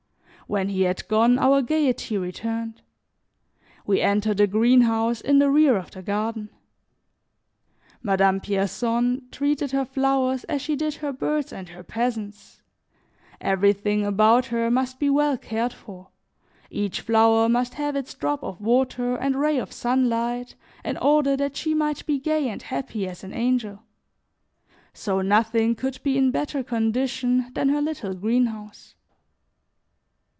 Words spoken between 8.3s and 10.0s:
Pierson treated her